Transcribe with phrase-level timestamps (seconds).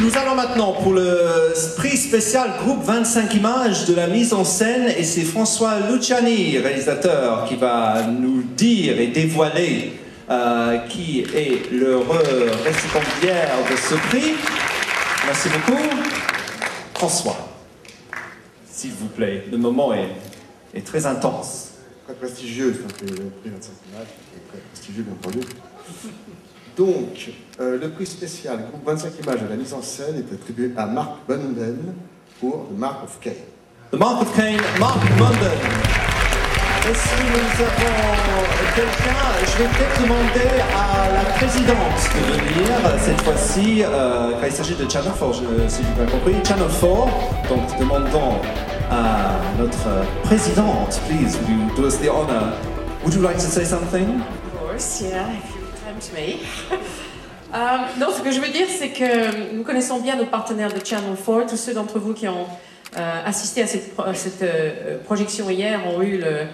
[0.00, 4.92] Nous allons maintenant pour le prix spécial groupe 25 images de la mise en scène
[4.96, 9.94] et c'est François Luciani, réalisateur, qui va nous dire et dévoiler
[10.30, 11.96] euh, qui est le
[12.64, 14.34] récipiendaire de ce prix.
[15.26, 15.82] Merci beaucoup.
[16.94, 17.36] François,
[18.70, 21.72] s'il vous plaît, le moment est, très intense.
[22.04, 24.06] Très prestigieux, c'est le prix 25 images,
[24.48, 25.40] très prestigieux bien entendu.
[26.78, 30.70] Donc, euh, le prix spécial groupe 25 images à la mise en scène est attribué
[30.76, 31.76] à Mark Bunden
[32.38, 33.32] pour The Mark of Cain.
[33.90, 35.58] The Mark of Cain, Mark Bunden.
[36.88, 38.14] Et si nous avons
[38.76, 41.76] quelqu'un, je vais peut-être demander à la présidente
[42.14, 46.06] de venir, cette fois-ci, euh, quand il s'agit de Channel 4, je, si j'ai bien
[46.06, 48.36] compris, Channel 4, donc demandons
[48.88, 52.52] à notre présidente, please, would you do us the honor?
[53.02, 54.20] Would you like to say something?
[54.54, 55.57] Of course, yeah.
[57.54, 57.56] Euh,
[57.98, 61.16] non, ce que je veux dire, c'est que nous connaissons bien nos partenaires de Channel
[61.16, 61.46] 4.
[61.48, 62.46] Tous ceux d'entre vous qui ont
[62.98, 66.46] euh, assisté à cette, euh, projection hier ont eu le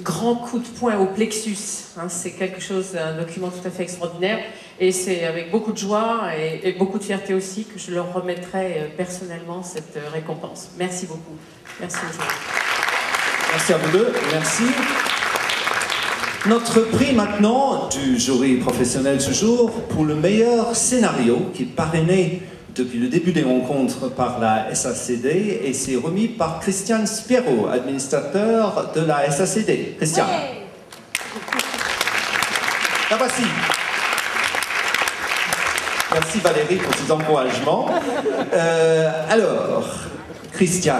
[0.00, 1.58] grand coup de poing au plexus.
[1.98, 2.08] Hein.
[2.08, 4.38] c'est quelque chose, un document tout à fait extraordinaire.
[4.80, 8.90] Et c'est avec beaucoup de joie et, beaucoup de fierté aussi que je leur remettrai
[8.96, 10.70] personnellement cette récompense.
[10.78, 11.36] Merci beaucoup.
[11.78, 11.98] Merci
[13.52, 14.12] Merci à vous deux.
[14.32, 14.64] Merci.
[16.46, 22.42] Notre prix maintenant du jury professionnel toujours pour le meilleur scénario qui est parrainé
[22.76, 25.26] depuis le début des rencontres par la SACD
[25.64, 29.96] et c'est remis par Christian Spiero, administrateur de la SACD.
[29.96, 30.26] Christian.
[33.10, 33.42] La voici.
[36.12, 37.90] Merci Valérie pour ces encouragements.
[38.52, 39.88] Euh, alors,
[40.52, 40.94] Christian,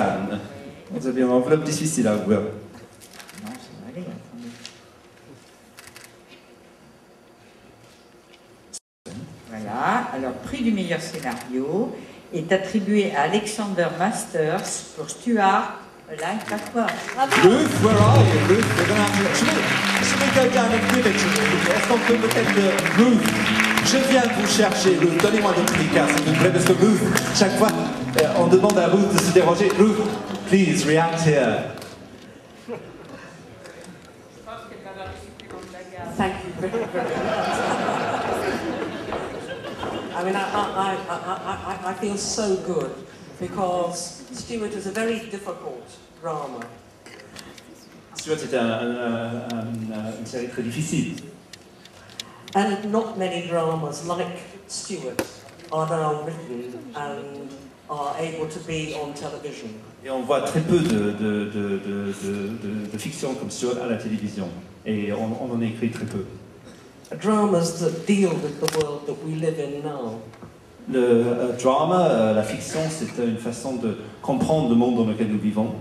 [0.90, 2.40] vous avez une enveloppe difficile à ouvrir.
[10.18, 11.94] alors prix du meilleur scénario
[12.32, 14.62] est attribué à Alexander Masters
[14.96, 15.80] pour Stuart
[16.10, 16.86] Lancaster.
[17.42, 18.38] Ruth, where are you?
[18.48, 19.24] Ruth, we're gonna have to...
[20.04, 21.68] Should we go down and give it to Ruth?
[21.68, 22.54] Est-ce qu'on peut peut-être...
[22.96, 23.26] Ruth,
[23.84, 25.22] je viens vous chercher, Ruth.
[25.22, 27.00] Donnez-moi le cliquard, s'il vous plaît, parce que Ruth,
[27.34, 29.68] chaque fois, euh, on demande à Ruth de se déranger.
[29.78, 29.98] Ruth,
[30.48, 31.74] please, react here.
[36.16, 36.68] Thank you
[40.17, 42.90] I mean, I, I, I, I, I feel so good
[43.40, 45.86] because Stuart is a very difficult
[46.20, 46.60] drama.
[48.14, 51.16] Stuart est un, un, un, une série très difficile.
[52.54, 55.22] And not many dramas like Stuart
[55.72, 57.48] are now written and
[57.90, 59.68] are able to be on television.
[60.04, 61.80] Et on voit très peu de, de, de,
[62.22, 64.48] de, de fiction comme Stuart à la télévision.
[64.86, 66.24] Et on, on en écrit très peu.
[67.16, 70.20] Dramas that deal with the world that we live in now.
[70.90, 75.28] Le euh, drama, euh, la fiction, c'est une façon de comprendre le monde dans lequel
[75.28, 75.74] nous vivons.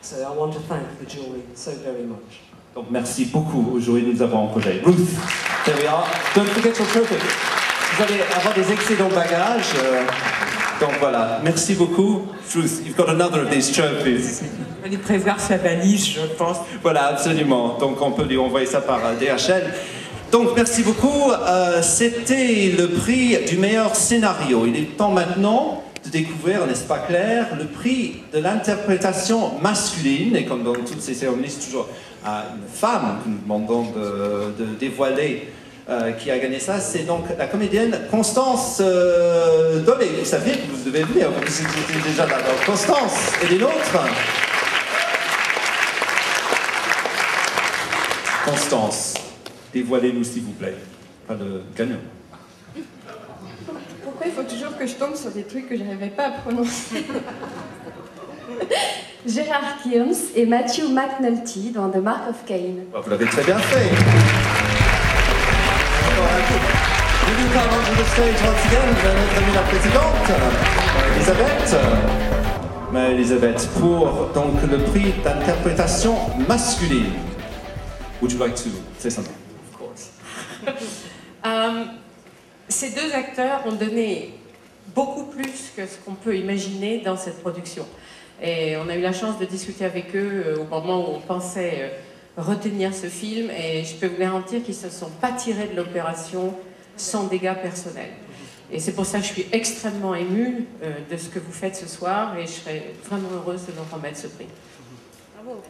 [0.00, 2.40] So I want to thank the jury so very much.
[2.74, 4.80] Donc merci beaucoup au jury nous avons encouragé.
[4.84, 5.08] Ruth,
[5.64, 6.04] there we are.
[6.34, 7.16] Don't forget your trophy.
[7.96, 9.72] Vous allez avoir des excellents bagages.
[9.82, 10.04] Euh,
[10.80, 12.22] donc voilà, merci beaucoup.
[12.54, 14.42] Ruth, you've got another of these trophies.
[14.82, 16.58] Va prévoir sa valise, je pense.
[16.82, 17.78] Voilà, absolument.
[17.78, 19.72] Donc on peut lui envoyer ça par DHL.
[20.34, 21.30] Donc merci beaucoup.
[21.30, 24.66] Euh, c'était le prix du meilleur scénario.
[24.66, 30.34] Il est temps maintenant de découvrir, n'est-ce pas clair, le prix de l'interprétation masculine.
[30.34, 31.88] Et comme dans toutes ces cérémonies, c'est toujours
[32.26, 35.52] à une femme que nous demandons de, dévoiler
[35.88, 36.80] euh, qui a gagné ça.
[36.80, 39.84] C'est donc la comédienne Constance euh.
[39.86, 42.38] Vous saviez que vous devez venir, vous étiez déjà là.
[42.66, 44.00] Constance, et les nôtres
[48.44, 49.14] Constance.
[49.74, 50.76] Dévoilez-nous, s'il vous plaît.
[51.26, 51.98] Pas de gagnant.
[54.04, 56.30] Pourquoi il faut toujours que je tombe sur des trucs que je n'arrivais pas à
[56.30, 57.04] prononcer?
[59.26, 62.84] Gérard Kilmes et Matthew McNulty dans The Mark of Cain.
[62.92, 63.90] Bah, vous l'avez très bien fait.
[67.26, 67.48] Nous
[68.04, 70.28] stage once again, notre amie la présidente,
[71.16, 71.76] Elisabeth.
[72.92, 76.14] Mais Elisabeth, pour donc le prix d'interprétation
[76.48, 77.12] masculine.
[78.20, 78.68] Would you like to
[78.98, 79.43] say something?
[81.46, 81.84] Euh,
[82.70, 84.32] ces deux acteurs ont donné
[84.94, 87.86] beaucoup plus que ce qu'on peut imaginer dans cette production.
[88.42, 91.20] Et on a eu la chance de discuter avec eux euh, au moment où on
[91.20, 91.74] pensait
[92.38, 93.50] euh, retenir ce film.
[93.50, 96.54] Et je peux vous garantir qu'ils ne se sont pas tirés de l'opération
[96.96, 98.12] sans dégâts personnels.
[98.72, 100.66] Et c'est pour ça que je suis extrêmement émue
[101.10, 104.16] de ce que vous faites ce soir et je serais vraiment heureuse de vous remettre
[104.16, 104.46] ce prix.
[105.34, 105.60] Bravo.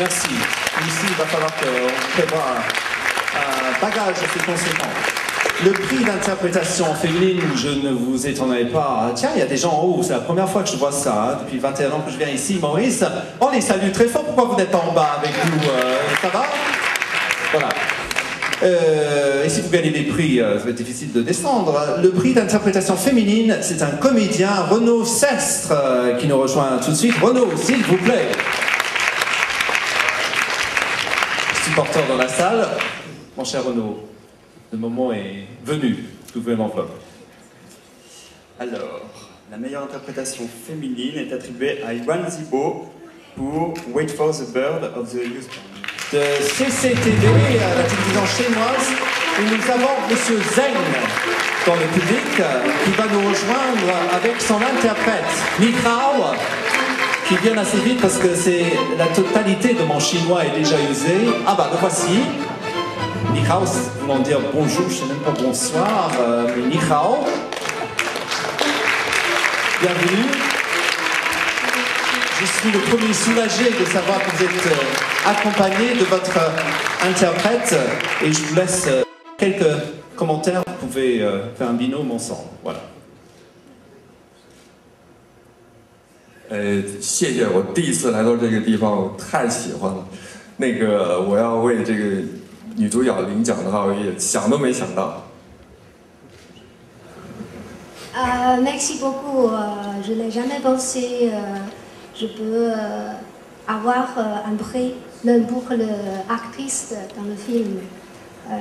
[0.00, 0.28] Merci.
[0.28, 2.95] Ici, il va falloir qu'on prévoie
[3.80, 4.88] bagage assez conséquent.
[5.64, 9.12] le prix d'interprétation féminine, je ne vous étonnerai pas.
[9.14, 10.92] Tiens, il y a des gens en haut, c'est la première fois que je vois
[10.92, 13.04] ça, hein, depuis 21 ans que je viens ici, Maurice.
[13.40, 16.46] On les salue très fort, pourquoi vous êtes en bas avec nous euh, Ça va?
[17.52, 17.68] Voilà.
[18.62, 21.98] Euh, et si vous gagnez des prix, euh, ça va être difficile de descendre.
[22.02, 25.74] Le prix d'interprétation féminine, c'est un comédien, Renaud Sestre,
[26.18, 27.14] qui nous rejoint tout de suite.
[27.20, 28.28] Renaud, s'il vous plaît.
[31.64, 32.66] Supporteur dans la salle.
[33.36, 33.98] Mon cher Renaud,
[34.72, 36.98] le moment est venu d'ouvrir l'enveloppe.
[38.58, 39.02] Alors,
[39.50, 42.88] la meilleure interprétation féminine est attribuée à Iwan Zibo
[43.36, 45.50] pour Wait for the Bird of the Youth.
[46.14, 47.26] De CCTV
[47.60, 48.88] à la télévision chinoise,
[49.38, 50.72] où nous avons Monsieur Zeng
[51.66, 55.24] dans le public euh, qui va nous rejoindre avec son interprète,
[55.60, 56.34] Ni Hao,
[57.28, 58.64] qui vient assez vite parce que c'est
[58.96, 61.16] la totalité de mon chinois est déjà usé.
[61.46, 62.22] Ah bah le voici.
[63.33, 63.65] Ni Hao,
[63.99, 67.25] voulant dire bonjour, je sais même pas bonsoir, euh, mais Ni Hao.
[69.81, 70.25] Bienvenue.
[72.39, 77.07] Je suis le premier soulagé de savoir que vous êtes euh, accompagné de votre euh,
[77.07, 77.75] interprète
[78.23, 79.03] et je vous laisse euh,
[79.37, 79.65] quelques
[80.15, 80.63] commentaires.
[80.67, 82.49] Vous pouvez euh, faire un binôme ensemble.
[82.63, 82.79] Voilà.
[86.49, 90.05] 呃，谢谢，我第一次来到这个地方，我太喜欢了。
[90.57, 92.21] 那个，我要为这个
[92.75, 95.23] 女主角领奖的话，我也想都没想到。
[98.13, 99.47] Euh, merci beaucoup.
[99.47, 101.57] Euh, je n'ai jamais pensé euh,
[102.13, 103.13] je peux euh,
[103.67, 107.79] avoir euh, un prix même pour l'actrice dans le film.
[108.49, 108.53] Euh,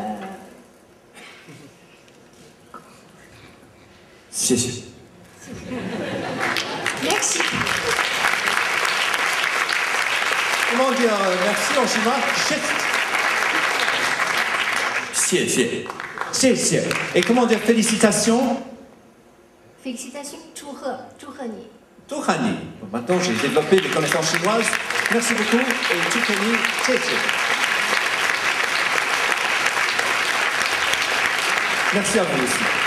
[4.30, 4.84] 谢谢。
[7.02, 7.40] merci.
[10.70, 12.14] Comment dire euh, merci en chinois
[15.24, 15.48] Shit.
[15.48, 15.86] 谢谢，
[16.32, 16.88] C'est, c'est.
[17.14, 18.62] Et comment dire félicitations
[19.82, 20.38] Félicitations.
[20.54, 21.68] 祝贺，祝贺你。
[22.08, 22.56] Touhani.
[22.80, 24.66] Bon, maintenant, j'ai développé des connaissances chinoises.
[25.12, 25.58] Merci beaucoup.
[25.58, 27.20] Et Touhani, c'est, c'est.
[31.94, 32.83] Merci à vous aussi.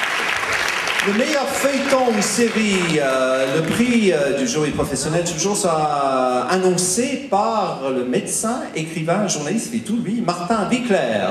[1.07, 7.29] Le meilleur feuilleton ou série, euh, le prix euh, du jury professionnel toujours sera annoncé
[7.31, 11.29] par le médecin, écrivain, journaliste et tout, lui, Martin Wickler.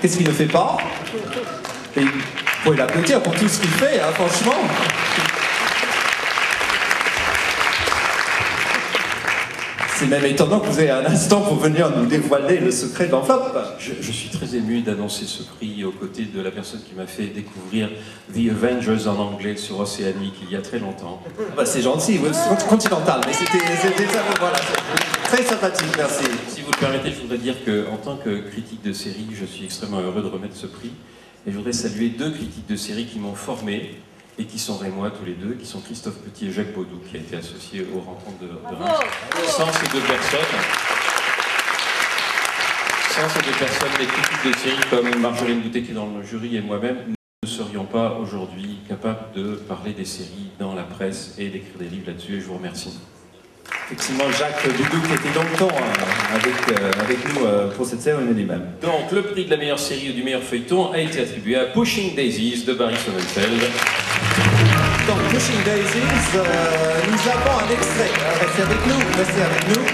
[0.00, 0.76] Qu'est-ce qu'il ne fait pas?
[1.96, 2.02] Et
[2.64, 4.60] Vous l'applaudir pour tout ce qu'il fait, hein, franchement.
[10.04, 13.12] C'est même étonnant que vous ayez un instant pour venir nous dévoiler le secret de
[13.12, 13.56] l'enveloppe.
[13.78, 17.06] Je, je suis très ému d'annoncer ce prix aux côtés de la personne qui m'a
[17.06, 17.88] fait découvrir
[18.34, 21.22] The Avengers en anglais sur Océanique il y a très longtemps.
[21.26, 22.20] Ah bah, c'est gentil,
[22.68, 24.58] continental, mais c'était ça, voilà,
[25.24, 26.24] très sympathique, merci.
[26.48, 29.64] Si vous le permettez, je voudrais dire qu'en tant que critique de série, je suis
[29.64, 30.92] extrêmement heureux de remettre ce prix.
[31.46, 33.94] Et je voudrais saluer deux critiques de série qui m'ont formé
[34.38, 37.16] et qui sont rémois tous les deux, qui sont Christophe Petit et Jacques Baudou, qui
[37.16, 38.98] a été associé aux rencontres de, de Reims.
[39.46, 40.40] Sans ces deux personnes,
[43.10, 46.24] sans ces deux personnes, les critiques de série comme Marjolaine Boutet qui est dans le
[46.24, 47.14] jury et moi-même, nous
[47.44, 51.86] ne serions pas aujourd'hui capables de parler des séries dans la presse et d'écrire des
[51.86, 52.36] livres là-dessus.
[52.36, 52.98] Et je vous remercie.
[53.86, 58.44] Effectivement, Jacques Doudou qui était longtemps euh, avec, euh, avec nous euh, pour cette cérémonie
[58.44, 58.66] même.
[58.80, 61.66] Donc, le prix de la meilleure série ou du meilleur feuilleton a été attribué à
[61.66, 63.60] Pushing Daisies de Barry Sonnenfeld.
[65.06, 68.10] Dans Pushing Daisies, euh, nous avons un extrait.
[68.40, 69.84] Restez avec nous, restez avec nous.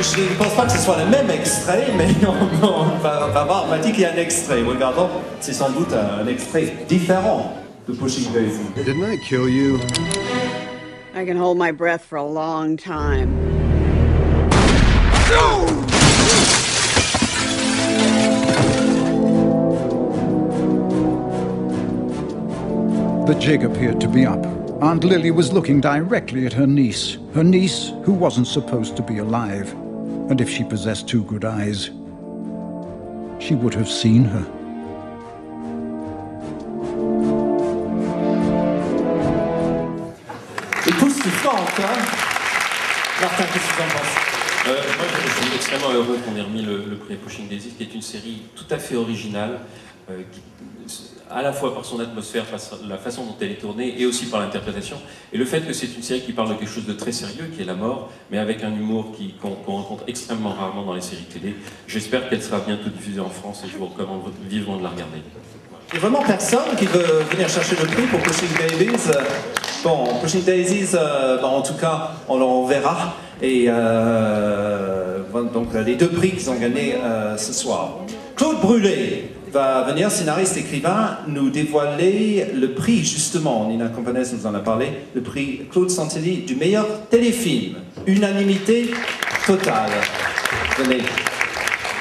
[0.00, 3.32] Je ne pense pas que ce soit le même extrait, mais on, on va, on
[3.32, 3.64] va voir.
[3.66, 4.62] On m'a dit qu'il y a un extrait.
[4.62, 7.54] Regardons, c'est sans doute un, un extrait différent
[7.86, 8.60] de Pushing Daisies.
[8.76, 9.78] Didn't I kill you?
[11.14, 13.28] I can hold my breath for a long time.
[23.30, 24.44] The jig appeared to be up.
[24.82, 29.18] Aunt Lily was looking directly at her niece, her niece who wasn't supposed to be
[29.18, 29.72] alive.
[30.28, 31.90] And if she possessed two good eyes,
[33.38, 34.44] she would have seen her.
[40.88, 42.30] Époustouflante, hein
[43.20, 44.29] Martin, qu'est-ce que tu en penses
[44.66, 47.94] Euh, moi, je suis extrêmement heureux qu'on ait remis le, prix Pushing Daisies, qui est
[47.94, 49.60] une série tout à fait originale,
[50.10, 50.22] euh,
[51.30, 54.26] à la fois par son atmosphère, par la façon dont elle est tournée, et aussi
[54.26, 54.98] par l'interprétation.
[55.32, 57.50] Et le fait que c'est une série qui parle de quelque chose de très sérieux,
[57.54, 61.24] qui est la mort, mais avec un humour qu'on rencontre extrêmement rarement dans les séries
[61.24, 61.54] télé.
[61.86, 65.22] J'espère qu'elle sera bientôt diffusée en France, et je vous recommande vivement de la regarder.
[65.92, 68.48] Il n'y a vraiment personne qui veut venir chercher le prix pour Pushing
[68.78, 69.10] Daisies.
[69.82, 73.14] Bon, Pushing Daisies, euh, bon, en tout cas, on en verra.
[73.42, 75.20] Et euh,
[75.54, 77.98] donc euh, les deux prix qu'ils ont gagnés euh, ce soir.
[78.36, 84.54] Claude Brûlé va venir, scénariste, écrivain, nous dévoiler le prix, justement, Nina Companès nous en
[84.54, 87.76] a parlé, le prix Claude Santelli du meilleur téléfilm.
[88.06, 88.90] Unanimité
[89.46, 89.90] totale.
[90.78, 90.98] Venez.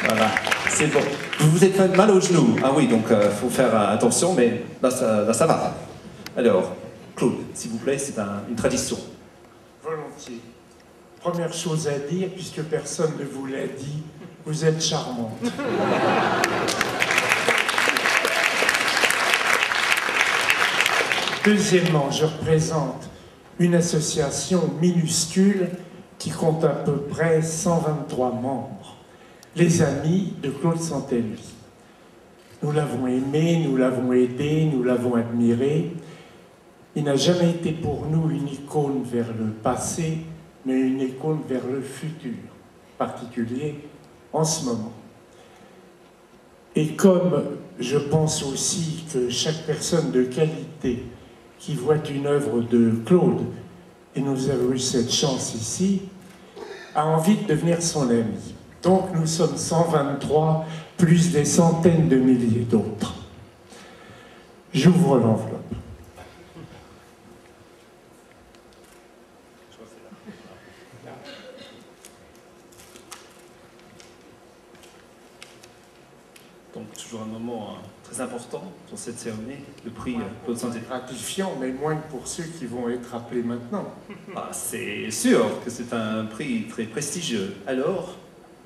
[0.07, 0.27] Voilà,
[0.69, 0.99] c'est bon.
[1.39, 2.55] Vous vous êtes fait mal au genou.
[2.63, 5.75] Ah oui, donc il faut faire attention, mais là ça, va.
[6.37, 6.75] Alors,
[7.15, 8.97] Claude, s'il vous plaît, c'est un- une tradition.
[9.83, 10.39] Volontiers.
[11.19, 14.03] Première chose à dire, puisque personne ne vous l'a dit,
[14.45, 15.33] vous êtes charmante.
[21.43, 23.09] Deuxièmement, je représente
[23.59, 25.67] une association minuscule
[26.17, 28.95] qui compte à peu près 123 membres,
[29.57, 31.43] les amis de Claude Santelli.
[32.63, 35.91] Nous l'avons aimé, nous l'avons aidé, nous l'avons admiré.
[36.95, 40.19] Il n'a jamais été pour nous une icône vers le passé,
[40.65, 42.33] mais une icône vers le futur,
[42.97, 43.75] particulier
[44.33, 44.93] en ce moment.
[46.75, 47.43] Et comme
[47.79, 51.03] je pense aussi que chaque personne de qualité
[51.57, 53.41] qui voit une œuvre de Claude,
[54.15, 56.03] et nous avons eu cette chance ici,
[56.95, 58.55] a envie de devenir son ami.
[58.81, 60.65] Donc nous sommes 123,
[60.97, 63.15] plus des centaines de milliers d'autres.
[64.73, 65.59] J'ouvre l'enveloppe.
[76.75, 78.63] Donc, toujours un moment hein, très important
[79.85, 80.85] le prix euh, Claude Santelli.
[80.85, 83.93] Gratifiant, mais moins que pour ceux qui vont être appelés maintenant.
[84.35, 87.55] Ah, c'est sûr que c'est un prix très prestigieux.
[87.67, 88.15] Alors?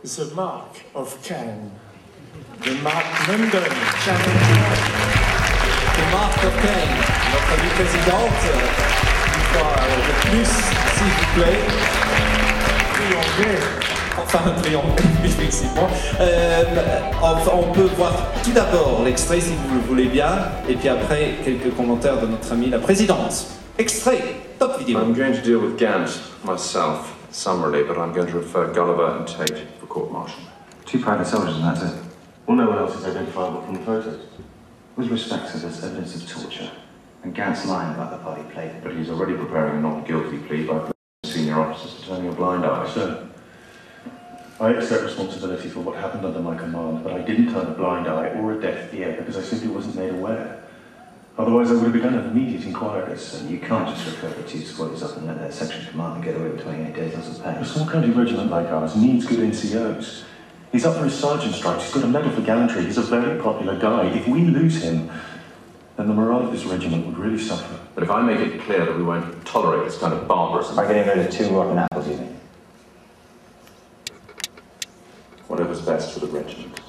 [0.04, 1.70] The Mark of Cannes.
[2.62, 3.70] The Mark London.
[5.94, 6.96] The Mark of Kane,
[7.32, 8.60] notre amie présidente, euh,
[9.36, 10.52] une fois euh, de plus,
[10.96, 11.60] s'il vous plaît.
[12.94, 13.93] Triangle.
[14.18, 14.86] Enfin, un triomphe,
[15.26, 15.88] effectivement.
[16.20, 16.64] Euh,
[17.22, 20.30] on, on peut voir tout d'abord l'extrait, si vous le voulez bien,
[20.70, 23.48] et puis après, quelques commentaires de notre amie la présidente.
[23.78, 24.22] Extrait,
[24.60, 25.00] top vidéo.
[25.00, 26.08] I'm going to deal with Gant
[26.46, 30.40] myself, summarily, but I'm going to refer Gulliver and Tate for court-martial.
[30.86, 31.94] Two private soldiers and that's it.
[32.46, 34.20] Well, no one else is identifiable from the photos.
[34.96, 36.70] With respect to this evidence of torture,
[37.24, 38.84] and Gant's lying about the part he played.
[38.84, 40.92] But he's already preparing a not guilty plea by
[41.24, 42.88] senior officers to turning a blind eye.
[42.94, 43.28] Sir,
[44.60, 48.08] I accept responsibility for what happened under my command, but I didn't turn a blind
[48.08, 50.64] eye or a deaf ear because I simply wasn't made aware.
[51.38, 53.18] Otherwise, I would have begun an immediate inquiry.
[53.40, 56.40] And you can't just refer the two squads up and let their section commander get
[56.40, 57.56] away with 28 days loss of pay.
[57.56, 60.24] A small county regiment like ours needs good NCOs.
[60.72, 61.86] He's up for his sergeant stripes.
[61.86, 62.86] He's got a medal for gallantry.
[62.86, 64.06] He's a very popular guy.
[64.10, 65.10] If we lose him,
[65.98, 67.80] then the morale of this regiment would really suffer.
[67.96, 70.88] But if I make it clear that we won't tolerate this kind of barbarism, By
[70.88, 72.43] getting rid of two rotten apples, you think?
[75.54, 76.80] Whatever's best for the regiment.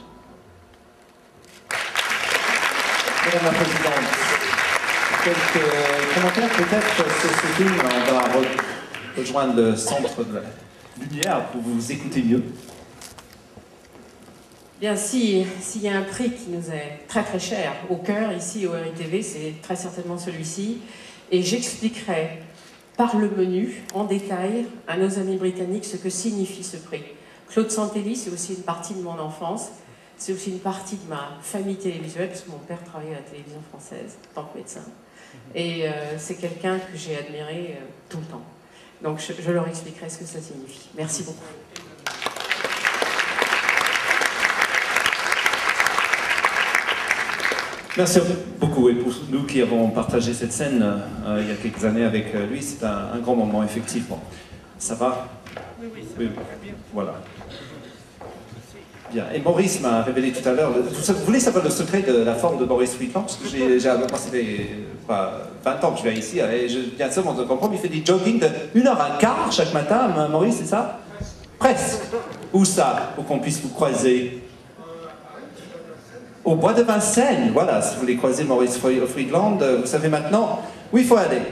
[3.27, 4.05] Madame la Présidente,
[5.25, 7.05] quelques commentaires peut-être sur
[7.41, 7.71] ce film.
[7.85, 10.43] On va re- rejoindre le centre de la
[10.99, 12.43] lumière pour vous écouter mieux.
[14.81, 18.33] Bien, si- s'il y a un prix qui nous est très très cher au cœur
[18.33, 20.79] ici au RITV, c'est très certainement celui-ci.
[21.31, 22.39] Et j'expliquerai
[22.97, 27.03] par le menu, en détail, à nos amis britanniques ce que signifie ce prix.
[27.55, 29.69] Claude Santelli, c'est aussi une partie de mon enfance,
[30.19, 33.23] c'est aussi une partie de ma famille télévisuelle, parce que mon père travaillait à la
[33.23, 34.81] télévision française en tant que médecin.
[35.55, 38.43] Et euh, c'est quelqu'un que j'ai admiré euh, tout le temps.
[39.05, 40.89] Donc je, je leur expliquerai ce que ça signifie.
[40.97, 41.45] Merci beaucoup.
[47.97, 48.19] Merci
[48.59, 48.89] beaucoup.
[48.89, 52.35] Et pour nous qui avons partagé cette scène euh, il y a quelques années avec
[52.35, 54.21] lui, c'est un, un grand moment, effectivement.
[54.77, 55.29] Ça va?
[55.81, 56.31] Oui, oui, Oui,
[56.93, 57.15] voilà.
[59.13, 59.25] Bien.
[59.35, 60.73] Et Maurice m'a révélé tout à l'heure.
[60.73, 63.89] Vous voulez savoir le secret de la forme de Maurice Friedland Parce que j'ai, j'ai,
[63.89, 64.71] moi, ça fait
[65.07, 67.75] pas 20 ans que je viens ici et je viens seulement de comprendre.
[67.75, 68.47] Il fait des jogging de
[68.79, 70.99] 1h15 chaque matin, Maurice, c'est ça?
[71.59, 72.03] Presque.
[72.53, 73.13] Où ça?
[73.15, 74.43] Pour qu'on puisse vous croiser
[76.45, 77.83] Au bois de Vincennes, voilà.
[77.83, 80.61] Si vous voulez croiser Maurice Friedland, vous savez maintenant
[80.93, 81.43] où il faut aller.